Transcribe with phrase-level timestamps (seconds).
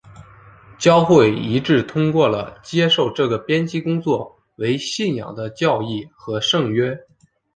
[0.79, 6.97] 教会一致通过了接受这个编辑工作为信仰的教义和圣约。